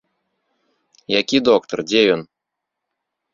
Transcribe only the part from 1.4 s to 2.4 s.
доктар, дзе ён?